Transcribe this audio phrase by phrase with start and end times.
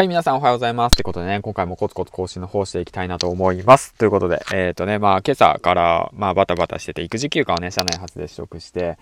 [0.00, 0.94] はい、皆さんおはようございます。
[0.94, 3.92] ってことでね、今回もコツコツ更新の方していきたいなと思います。
[3.98, 8.96] ということで、えっ、ー、とね、まあ今朝から、まあバタバタしてて、育児休暇をね、社内発で取得して、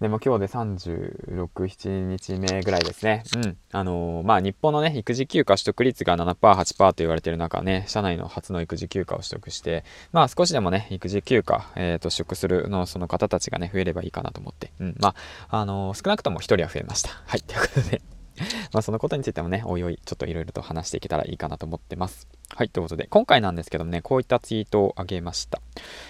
[0.00, 3.22] でも今日で36、7日目ぐらいですね。
[3.36, 3.56] うん。
[3.70, 14.72] あのー、まあ日本のね、育児休暇取得率が7%、8%と言われてる中ね、社内の初の育児休暇を取得して、まあ少しでもね、育児休暇、えっ、ー、と、取得するの、その方たちがね、増えればいいかなと思って。
[14.80, 14.96] うん。
[14.98, 15.14] ま
[15.48, 17.10] あ、あのー、少なくとも1人は増えました。
[17.24, 17.40] はい。
[17.42, 18.02] ということで
[18.72, 22.28] まあそのことについてもね、おいおいちょっといろいろと話していけたらいいかなと思ってます。
[22.54, 25.60] はい、ということで、今回なんですけどもね、こういったツイートをあげました。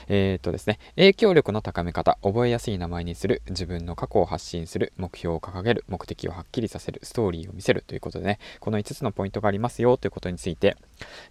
[0.08, 10.76] えっ、とですね、影響力の高め方、覚えやすい名前にする、自分の過去を発信する、目標を掲げる、目的をはっきりさせる、ストーリーを見せるということでね、この5つのポイントがありますよということについて、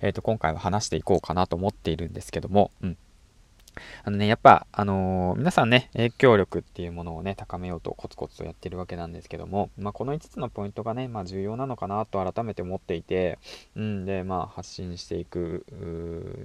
[0.01, 2.97] えっ、と、今回は話していこうかなと思っているんですけども、うん。
[4.03, 13.39] あのね、やっぱ、あのー、皆さんね、影響力っていうものをね、高めようとコツコツとやってるわけなんですけども、まあ、この5つのポイントがね、まあ、重要なのかなと改めて思っていて、
[13.75, 15.65] うん、で、まあ、発信していく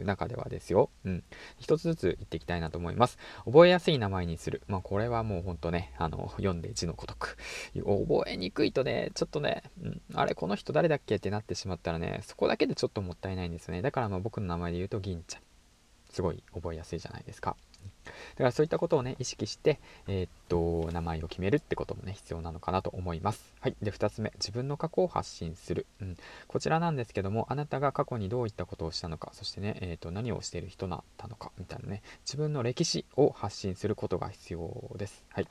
[0.04, 1.24] 中ではですよ、うん、
[1.58, 3.18] 一つずつ言っていきたいなと思います。
[3.44, 4.62] 覚えやすい名前にする。
[4.68, 7.36] まあ、これはもうほんとね、あの、読んで字のごとく。
[7.74, 13.82] 覚えにくいとね、ちょっとね、うん、あれ、この人誰だっけってなってしまったらね、そこだけでちょっともったいないんですよね。
[13.82, 15.43] だからまあ僕の名前で言うと銀ちゃん。
[16.14, 17.56] すごい覚えやすいじゃないですか。
[18.04, 23.52] だからそういったことをね、意識して、えー、っと、名前を決めるってこともね、必要なのかなと思います。
[23.60, 23.76] はい。
[23.82, 25.86] で、2つ目、自分の過去を発信する。
[26.00, 26.16] うん。
[26.46, 35.24] こちらなんですけども、あなたが過去にどういったことをしたのか、そしてね、えー、っと、何をしている人だったのか、みたいなね、自分の歴史を発信することが必要です。
[35.30, 35.48] はい。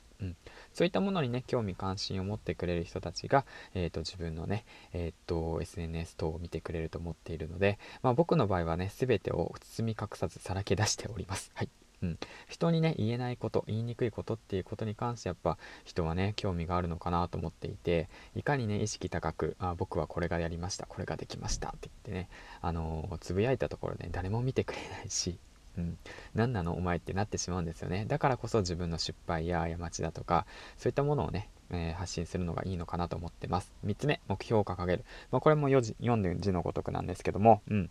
[0.74, 11.50] そういったものにね、興味関心を持ってくれる人たちが、えー、と、自分のね、えっと、SNS 等を見てくれると思っているので、まあ僕の場合はね、全てを包み隠さずさらけ出しております。
[11.54, 11.68] はい。
[12.02, 22.28] うん、人にね言えないこと言いにくいことっていうことに関してやっぱ人はね興味があるのかなと思っていていかにね意識高くあ僕はこれがやりましたこれができましたって言ってね
[22.60, 25.38] あのー、つぶやいたところね誰も見てくれないし
[25.76, 25.98] うん、
[26.34, 28.04] 何なのお前ってなってしまうんですよね。
[28.06, 30.46] だからこそ自分の失敗や過ちだとか
[30.78, 33.72] そういったものをね、えー、発信するのがいいのかなと思ってます。
[33.84, 37.90] 3つ目目標を掲げる、まあ、これも読んで字のごとくなんですけども、うん、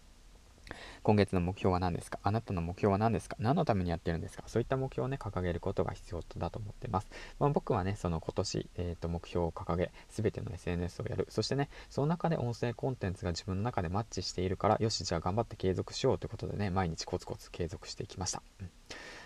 [1.03, 2.19] 今月の目標は何ですか？
[2.23, 3.35] あなたの目標は何ですか？
[3.39, 4.43] 何のためにやってるんですか？
[4.47, 7.07] そういった目標をね、掲げることが必要だと思ってます。
[7.39, 11.27] まあ、僕はね、その今年、えー、と目標を掲げ、全ての SNS をやる。
[11.29, 18.41] そしてね、その中で音声コンテンツが自分の中でマッチしているから、よし、じゃあ頑張って継続しようということでね、毎日コツコツ継続していきました。
[18.61, 18.69] うん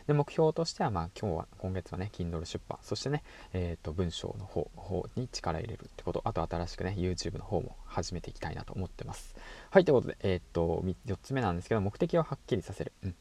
[0.07, 3.23] で、目標としては、まあ、今日は、今月はね、Kindle 出版、そしてね、
[3.53, 9.35] えっ、ー、と、文章の方方に力入れるってこと、あと新しくね、YouTube の方も始めていきたいなと思ってます。
[9.69, 12.93] はい、ということで、えっ、ー、と、4つ目なんですけど、目的をはっきりさせる。
[13.03, 13.15] うん。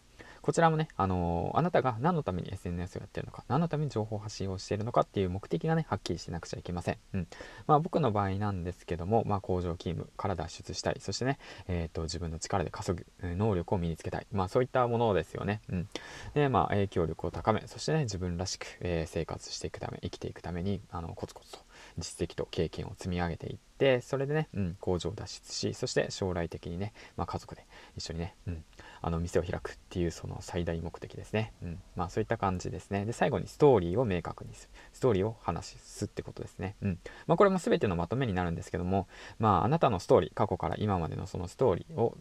[0.46, 6.98] こちらもね、あのー、あなたが何のために SNS をやってるのか、何のために情報発信をしているのかっていう目的がね、はっきりしなくちゃいけません。
[7.14, 7.26] うん。
[7.66, 10.98] まあ僕の場合なんですけども、まあ工場勤務から脱出したい。
[11.00, 14.26] そしてね、えっ、ー、と、自分の力で稼ぐ能力を身につけたい。
[14.30, 15.62] まあそういったものですよね。
[15.68, 15.88] うん。
[16.34, 21.58] で、まあ影響力を高め、そしてね、自分らしく、えー、生活していくため、生きていくために、あの、コツコツと
[21.98, 27.66] 実績と経験を積み上げていって、それでね、うん、工場を脱出し、そして将来的にね、まあ家族で
[27.96, 28.64] 一緒にね、うん、
[29.02, 31.52] あの店を開くっていうその最大目的ですね。
[31.62, 31.78] うん。
[31.94, 33.04] まあそういった感じですね。
[33.04, 34.70] で、最後にストーリーを明確にする。
[34.92, 36.76] ストーリーを話すってことですね。
[36.82, 36.98] うん。
[37.26, 42.16] まあこれも全てのまとめになるんですけども、まああなたのストーリー、過去から今までのそのストーリーを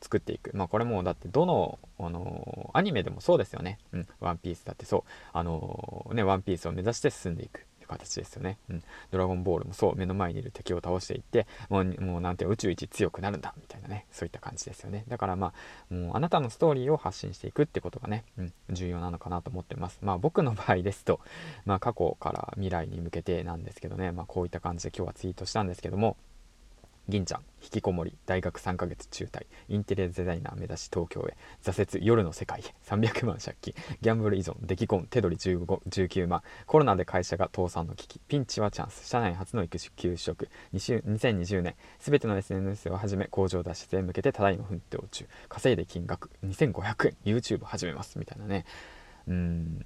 [0.00, 0.50] 作っていく。
[0.54, 3.78] まあこれもだってどの、あのー、アニメでもそうですよね。
[3.92, 4.06] うん。
[4.20, 5.02] ワンピースだってそう。
[5.32, 7.66] あのー、ね、ワンピースを目指して進んでいく。
[7.90, 8.58] 形ですよね。
[8.68, 8.82] うん。
[9.10, 15.04] ドラゴンボールもそう、目の前にいる敵を倒していって、もう、もうなんて宇宙一強くなるんだ、みたいなね、そういった感じですよね。
[15.08, 15.52] だからま
[15.90, 19.98] あ、もうあなたのストーリーを発信していくってことがね、うん、重要なのかなと思ってます。
[20.02, 21.20] まあ僕の場合ですと、
[21.64, 26.16] まあ過去から未来に向けてなんですけどね、まあこういった感じで今日はツイートしたんですけども、
[27.10, 29.46] 銀ちゃん引きこもり大学3ヶ月中退。
[29.68, 31.36] インテリアデザイナー目指し東京へ。
[31.62, 32.74] 挫折夜の世界へ。
[32.86, 33.74] 300万借金。
[34.00, 36.42] ギャンブル依存出来婚手取り19万。
[36.66, 38.18] コロナで会社が倒産の危機。
[38.20, 41.74] ピンチはチャンス社内初の育種休取得2020年。
[41.98, 45.26] 全ての SNS をはじめ工場脱出へ向けてただいま奮闘中。
[45.48, 47.16] 稼いで金額2500円。
[47.24, 48.18] YouTube 始めます。
[48.18, 48.64] みたいなね。
[49.28, 49.84] うん。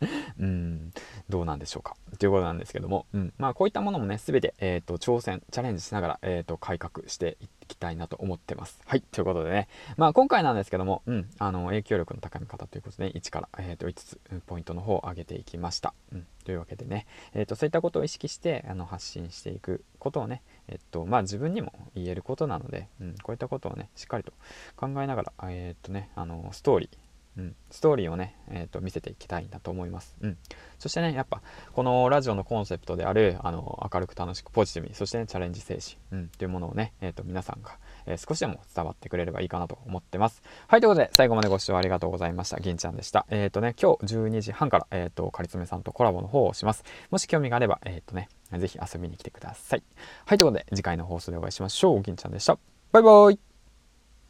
[0.38, 0.92] うん、
[1.30, 1.96] どうなんでしょうか？
[2.18, 8.80] ということなんですけども、うん、まあこういったものもね、すべて、えっ、ー、と、挑戦、チャレンジしながら、えっ、ー、と、改革していきたいなと思ってます。
[8.84, 15.94] はい、ということでね、まあ今回なんですけども、うん、あの、影響力の高め方ということで、1から、え、ー、と、5つ、ポイントの方を上げていきました。
[16.12, 24.32] うん、というわけでね、えっ、と、そういったことを意識して、あの、発信していくことをね、えっと、まあ自分にも言えることなので、うん、こういったことをね、しっかりと
[24.76, 27.09] 考えながら、えっとね、あの、ストーリー、
[27.40, 30.14] うん、ストーリーをね、えーと、見せていきたいなと思います。
[30.20, 30.36] うん、
[30.78, 31.40] そしてね、やっぱ
[31.72, 35.78] このラジオのコンセプトであるあの明るく楽しくポジティブに、そして、ね、チャレンジ精
[36.10, 40.42] 神、うん、というものをね、えーと、皆さんが、えー、少しでも伝わってくれればいいかなと思ってます。
[40.68, 42.60] はい、ということで最後までご視聴ありがとうございました。
[42.60, 43.26] 銀ちゃんでした。
[43.30, 46.84] えっ、ー、とね、今日12時半から、えっ、と、かりつめさんとコラボの方をします。
[47.10, 48.28] もし興味があれば、えっ、とね、
[48.58, 49.82] ぜひ遊びに来てください。
[50.26, 52.02] はい、ということで次回の放送でお会いしましょう。
[52.02, 52.58] 銀ちゃんでした。
[52.92, 53.49] バイバーイ